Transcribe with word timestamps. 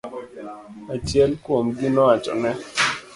Achiel 0.93 1.31
kuomgi 1.43 1.87
nowachone. 1.95 2.49